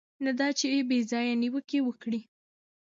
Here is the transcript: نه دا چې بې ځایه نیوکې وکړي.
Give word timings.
نه 0.23 0.31
دا 0.39 0.47
چې 0.59 0.65
بې 0.89 0.99
ځایه 1.11 1.33
نیوکې 1.41 1.79
وکړي. 1.83 2.21